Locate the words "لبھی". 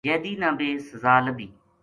1.25-1.47